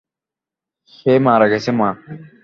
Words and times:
সে 0.93 1.13
মারা 1.25 1.47
গেছে, 1.51 1.71
মা? 1.79 1.89